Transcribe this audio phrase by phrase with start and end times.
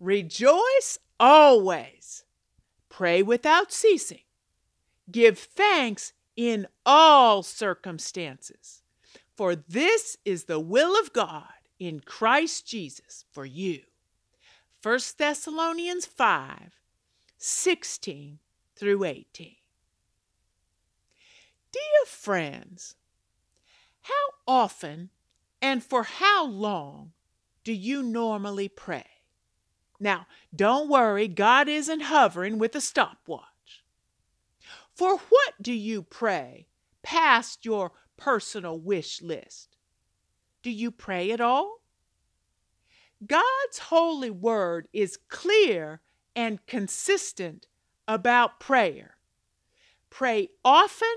[0.00, 2.24] Rejoice always.
[2.88, 4.22] Pray without ceasing.
[5.10, 8.82] Give thanks in all circumstances.
[9.36, 11.44] For this is the will of God
[11.78, 13.82] in Christ Jesus for you.
[14.82, 16.80] 1 Thessalonians 5
[17.40, 18.38] 16
[18.74, 19.54] through 18.
[21.72, 22.96] Dear friends,
[24.02, 24.12] how
[24.46, 25.10] often
[25.60, 27.12] and for how long
[27.64, 29.17] do you normally pray?
[30.00, 33.82] Now, don't worry, God isn't hovering with a stopwatch.
[34.94, 36.66] For what do you pray
[37.02, 39.76] past your personal wish list?
[40.62, 41.80] Do you pray at all?
[43.24, 46.00] God's holy word is clear
[46.36, 47.66] and consistent
[48.06, 49.16] about prayer.
[50.10, 51.16] Pray often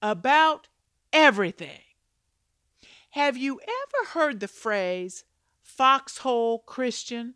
[0.00, 0.68] about
[1.12, 1.80] everything.
[3.10, 5.24] Have you ever heard the phrase
[5.60, 7.34] foxhole Christian?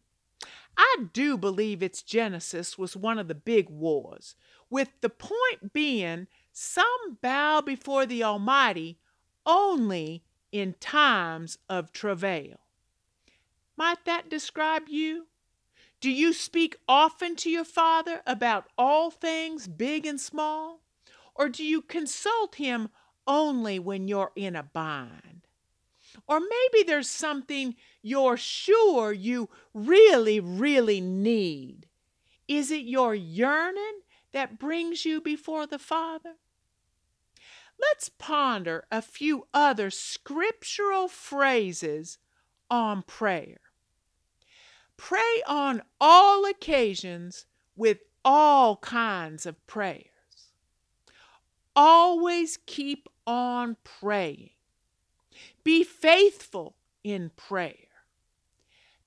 [0.77, 4.35] I do believe its genesis was one of the big wars,
[4.71, 8.99] with the point being some bow before the Almighty
[9.45, 12.61] only in times of travail.
[13.77, 15.27] Might that describe you?
[16.01, 20.81] Do you speak often to your Father about all things, big and small?
[21.35, 22.91] Or do you consult Him
[23.27, 25.47] only when you're in a bind?
[26.27, 31.87] Or maybe there's something you're sure you really, really need.
[32.49, 34.01] Is it your yearning
[34.33, 36.35] that brings you before the Father?
[37.81, 42.19] Let's ponder a few other scriptural phrases
[42.71, 43.61] on prayer.
[44.97, 50.07] Pray on all occasions with all kinds of prayers.
[51.75, 54.51] Always keep on praying.
[55.65, 57.75] Be faithful in prayer.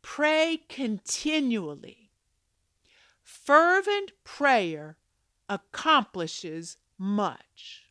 [0.02, 2.12] Pray continually.
[3.23, 4.98] Fervent prayer
[5.50, 7.84] accomplishes much.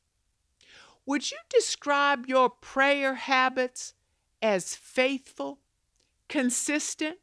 [1.07, 3.95] Would you describe your prayer habits
[4.41, 5.59] as faithful,
[6.29, 7.19] consistent?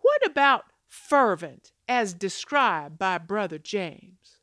[0.00, 4.38] What about fervent as described by Brother James?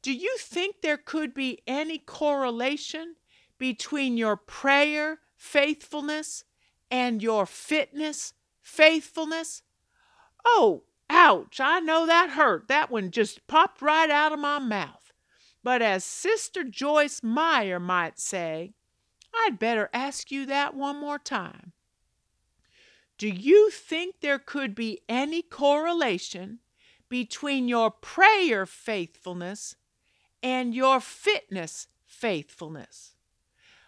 [0.00, 3.16] Do you think there could be any correlation
[3.62, 6.42] between your prayer faithfulness
[6.90, 9.62] and your fitness faithfulness?
[10.44, 12.66] Oh, ouch, I know that hurt.
[12.66, 15.12] That one just popped right out of my mouth.
[15.62, 18.72] But as Sister Joyce Meyer might say,
[19.32, 21.70] I'd better ask you that one more time.
[23.16, 26.58] Do you think there could be any correlation
[27.08, 29.76] between your prayer faithfulness
[30.42, 33.14] and your fitness faithfulness?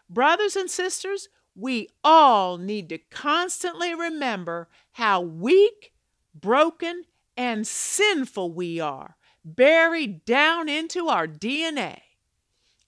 [0.08, 5.92] Brothers and sisters, we all need to constantly remember how weak,
[6.34, 7.04] broken,
[7.36, 11.98] and sinful we are buried down into our DNA.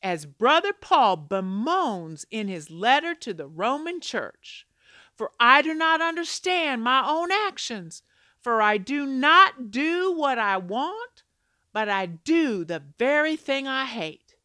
[0.02, 4.66] As Brother Paul bemoans in his letter to the Roman church,
[5.14, 8.02] for I do not understand my own actions,
[8.40, 11.24] for I do not do what I want,
[11.72, 14.36] but I do the very thing I hate.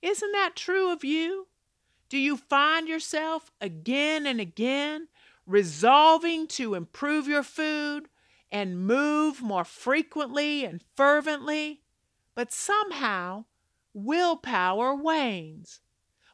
[0.00, 1.46] Isn't that true of you?
[2.12, 5.08] Do you find yourself again and again
[5.46, 8.10] resolving to improve your food,
[8.50, 11.80] and move more frequently and fervently,
[12.34, 13.46] but somehow
[13.94, 15.80] willpower wanes.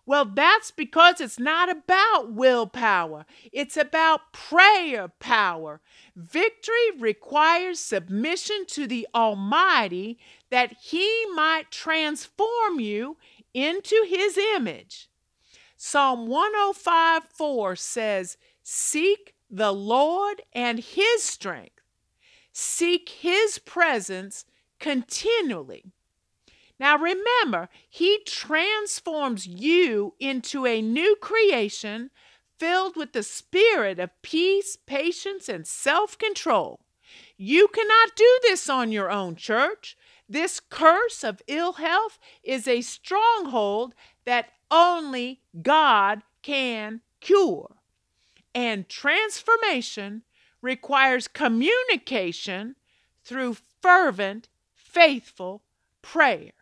[0.04, 3.24] Well, that's because it's not about willpower.
[3.52, 5.80] It's about prayer power.
[6.16, 10.18] Victory requires submission to the Almighty
[10.50, 13.16] that He might transform you
[13.54, 15.08] into His image.
[15.78, 21.78] Psalm 105 4 says, Seek the Lord and His strength
[22.60, 24.44] Seek His presence
[24.80, 25.92] continually.
[26.80, 32.10] Now remember, He transforms you into a new creation
[32.58, 36.80] filled with the spirit of peace, patience, and self control.
[37.36, 39.96] You cannot do this on your own, church.
[40.28, 47.76] This curse of ill health is a stronghold that only God can cure.
[48.54, 50.22] And transformation
[50.62, 52.76] requires communication
[53.24, 55.62] through fervent, faithful
[56.02, 56.52] prayer.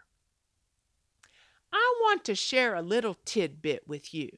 [1.73, 4.31] I want to share a little tidbit with you.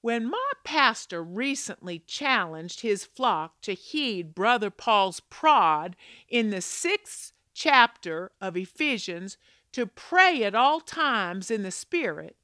[0.00, 5.96] When my pastor recently challenged his flock to heed Brother Paul's prod
[6.28, 9.36] in the sixth chapter of Ephesians
[9.72, 12.36] to pray at all times in the Spirit,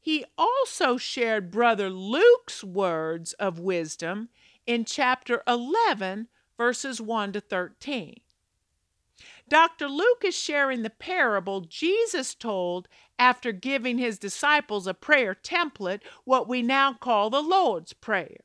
[0.00, 4.28] he also shared Brother Luke's words of wisdom
[4.66, 8.20] in chapter 11, verses 1 to 13.
[9.48, 9.88] Dr.
[9.88, 12.86] Luke is sharing the parable Jesus told
[13.18, 18.44] after giving his disciples a prayer template, what we now call the Lord's Prayer.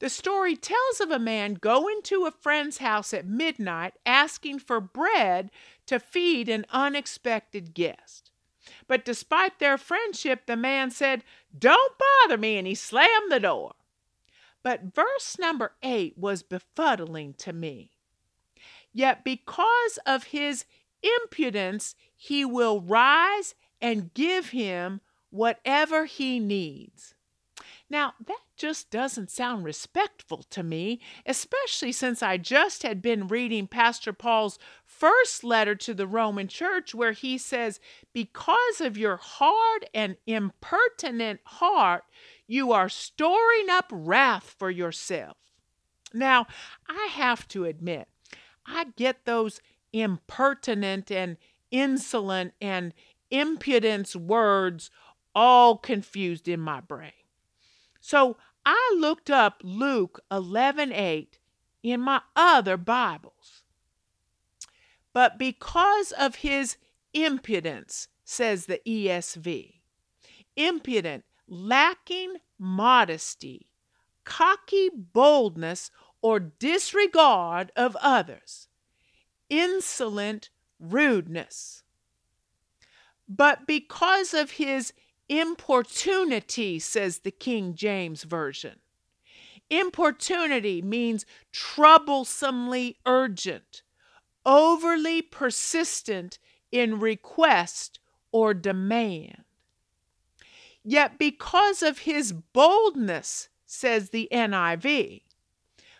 [0.00, 4.80] The story tells of a man going to a friend's house at midnight asking for
[4.80, 5.50] bread
[5.86, 8.29] to feed an unexpected guest.
[8.90, 11.22] But despite their friendship, the man said,
[11.56, 13.74] Don't bother me, and he slammed the door.
[14.64, 17.92] But verse number eight was befuddling to me.
[18.92, 20.64] Yet because of his
[21.04, 27.14] impudence, he will rise and give him whatever he needs.
[27.88, 33.66] Now, that just doesn't sound respectful to me, especially since I just had been reading
[33.66, 37.80] Pastor Paul's first letter to the Roman church, where he says,
[38.12, 42.04] Because of your hard and impertinent heart,
[42.46, 45.36] you are storing up wrath for yourself.
[46.12, 46.46] Now,
[46.88, 48.08] I have to admit,
[48.66, 49.60] I get those
[49.92, 51.36] impertinent and
[51.70, 52.92] insolent and
[53.30, 54.90] impudence words
[55.34, 57.12] all confused in my brain.
[58.00, 61.38] So I looked up Luke 11:8
[61.82, 63.62] in my other Bibles.
[65.12, 66.76] But because of his
[67.12, 69.80] impudence, says the ESV,
[70.56, 73.72] impudent, lacking modesty,
[74.24, 75.90] cocky boldness,
[76.22, 78.68] or disregard of others,
[79.48, 81.82] insolent rudeness.
[83.28, 84.92] But because of his
[85.30, 88.80] importunity, says the King James Version.
[89.70, 93.82] Importunity means troublesomely urgent,
[94.44, 96.38] overly persistent
[96.72, 98.00] in request
[98.32, 99.44] or demand.
[100.82, 105.22] Yet because of his boldness, says the NIV,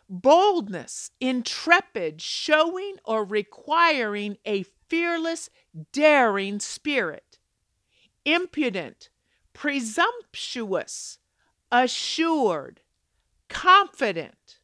[0.08, 5.50] boldness, intrepid, showing or requiring a fearless,
[5.92, 7.38] daring spirit,
[8.24, 9.08] impudent,
[9.60, 11.18] presumptuous,
[11.70, 12.80] assured,
[13.50, 14.56] confident.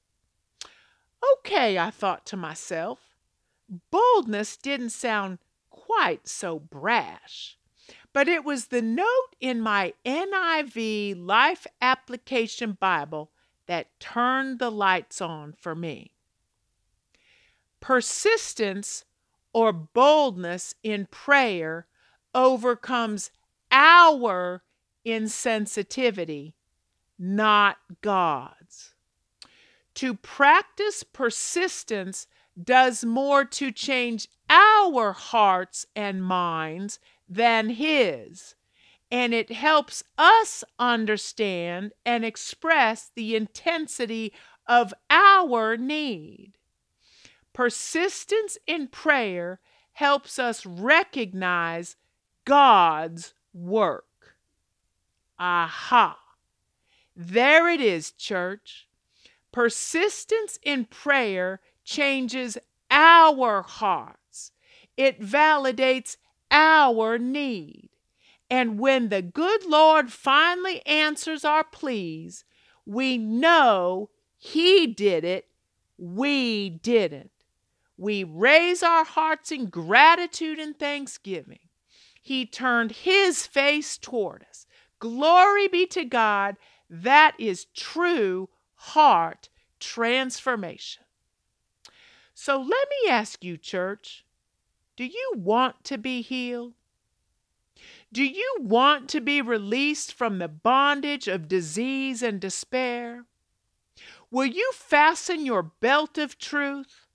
[1.34, 2.98] Okay, I thought to myself,
[3.90, 5.37] boldness didn't sound
[5.69, 7.58] quite so brash.
[8.14, 13.31] But it was the note in my NIV Life Application Bible
[13.66, 16.12] that turned the lights on for me.
[17.81, 19.04] Persistence
[19.52, 21.87] or boldness in prayer
[22.34, 23.31] overcomes
[23.70, 24.62] our
[25.06, 26.55] insensitivity,
[27.19, 28.94] not God's.
[29.94, 32.26] To practice persistence
[32.62, 36.99] does more to change our hearts and minds
[37.29, 38.55] than His
[39.11, 44.32] and it helps us understand and express the intensity
[44.67, 46.53] of our need.
[47.53, 49.61] Persistence in prayer
[49.93, 51.97] helps us recognize
[52.44, 54.06] God's work.
[55.38, 56.18] Aha!
[57.14, 58.88] There it is, church.
[59.52, 62.58] Persistence in prayer changes
[62.90, 64.52] our hearts,
[64.96, 66.16] it validates
[66.50, 67.90] our need.
[68.48, 72.44] And when the good Lord finally answers our pleas,
[72.84, 75.48] we know He did it,
[75.98, 77.31] we didn't.
[77.96, 81.60] We raise our hearts in gratitude and thanksgiving.
[82.20, 84.66] He turned His face toward us.
[84.98, 86.56] Glory be to God.
[86.88, 89.48] That is true heart
[89.81, 91.05] transformation.
[92.34, 94.24] So let me ask you, church
[94.96, 96.72] do you want to be healed?
[98.12, 103.26] Do you want to be released from the bondage of disease and despair?
[104.31, 107.06] Will you fasten your belt of truth?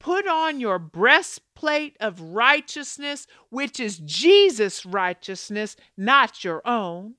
[0.00, 7.14] Put on your breastplate of righteousness, which is Jesus' righteousness, not your own?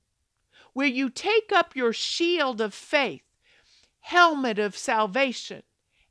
[0.74, 3.22] Will you take up your shield of faith,
[4.00, 5.62] helmet of salvation,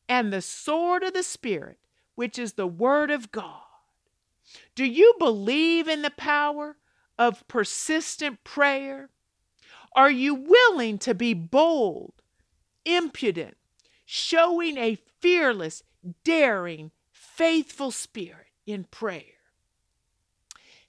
[0.08, 1.78] and the sword of the Spirit,
[2.16, 3.62] which is the Word of God?
[4.76, 6.78] Do you believe in the power
[7.18, 9.10] of persistent prayer?
[9.96, 12.14] Are you willing to be bold,
[12.86, 13.58] impudent,
[14.06, 15.84] showing a fearless,
[16.24, 19.24] daring, faithful spirit in prayer?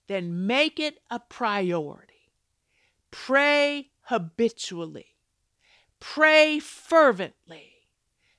[0.07, 2.10] Then make it a priority.
[3.11, 5.17] Pray habitually.
[5.99, 7.73] Pray fervently,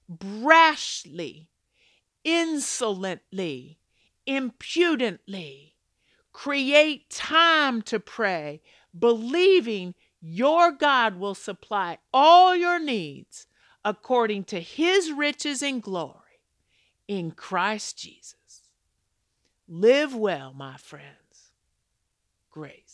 [0.10, 1.48] brashly,
[2.24, 3.78] insolently,
[4.26, 5.72] impudently
[6.34, 8.62] Create time to pray,
[8.98, 13.48] believing your God will supply all your needs
[13.84, 16.16] according to his riches and glory
[17.08, 18.36] in Christ Jesus.
[19.68, 21.52] Live well, my friends.
[22.50, 22.91] Grace.